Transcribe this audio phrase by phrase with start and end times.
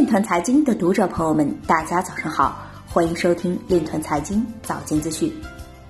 [0.00, 2.56] 链团财经的读者朋友们，大家早上好，
[2.86, 5.30] 欢迎收听链团财经早间资讯。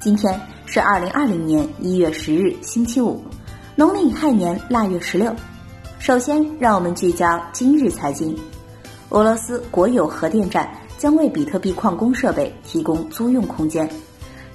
[0.00, 3.22] 今天是二零二零年一月十日，星期五，
[3.76, 5.32] 农历亥年腊月十六。
[6.00, 8.36] 首先，让我们聚焦今日财经。
[9.10, 10.68] 俄罗斯国有核电站
[10.98, 13.88] 将为比特币矿工设备提供租用空间。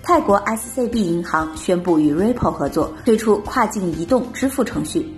[0.04, 5.18] 泰国 SCB 银行宣布与 Ripple 合作，推出跨境移动支付程序。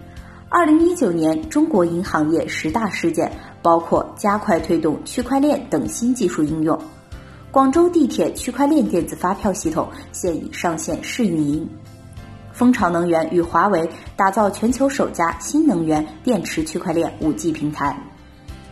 [0.49, 3.29] 二零一九年中国银行业十大事件
[3.67, 6.79] 包括加快推动区块链等新技术应用。
[7.51, 11.67] 广州地铁区块链电子发票系统现已上线试运营。
[12.53, 18.01] 蜂巢能源与华为打造全球首家新能源电池区块链五 G 平台。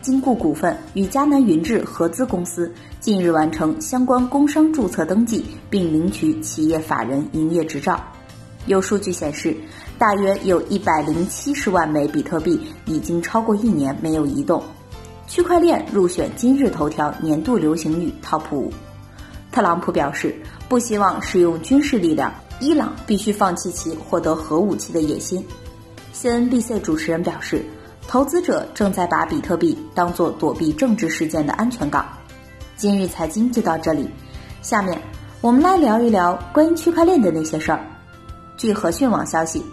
[0.02, 8.02] 金固股份与迦南云智合资公司近日完成相关工商注册登记，并领取企业法人营业执照。
[8.66, 9.58] 有数据显示。
[9.98, 14.62] 大约有一百零七十万枚比特币已经超过一年没有移动。
[15.28, 18.72] 区块链入选今日头条年度流行语 TOP 五。
[19.52, 20.36] 特朗普表示
[20.70, 25.44] 不希望使用军事力量，伊朗必须放弃其获得核武器的野心。
[26.14, 27.66] CNBC 主持人表示，
[28.08, 32.06] 投资者正在把比特币当作躲避政治事件的安全港。
[32.76, 34.08] 今日财经就到这里，
[34.62, 35.00] 下面
[35.42, 37.80] 我们来聊一聊关于区块链的那些事儿。
[38.58, 39.64] 据和讯网消息。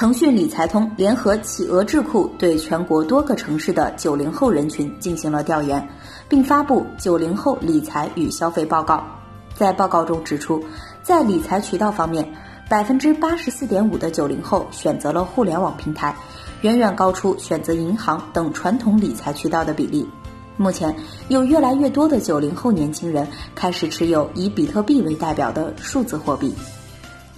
[0.00, 5.86] 腾讯理财通联合企鹅智库对全国多个城市的九零后人群进行了调研，
[6.26, 9.04] 并发布九零后理财与消费报告。
[9.52, 10.58] 在报告中指出，
[11.02, 12.26] 在理财渠道方面，
[12.66, 16.16] 百分之八十四点五的九零后选择了互联网平台，
[16.62, 20.08] 远远高出选择银行等传统理财渠道的比例。
[20.56, 20.96] 目前，
[21.28, 26.54] 有越来越多的九零后年轻人开始持有以比特币为代表的数字货币。